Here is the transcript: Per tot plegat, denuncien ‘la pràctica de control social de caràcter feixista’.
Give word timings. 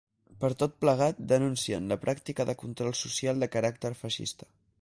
Per 0.43 0.49
tot 0.61 0.79
plegat, 0.85 1.19
denuncien 1.33 1.93
‘la 1.93 1.99
pràctica 2.07 2.47
de 2.51 2.57
control 2.65 2.99
social 3.05 3.45
de 3.45 3.53
caràcter 3.59 3.93
feixista’. 4.05 4.53